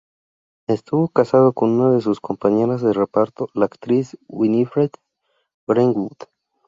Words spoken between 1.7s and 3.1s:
una de sus compañeras de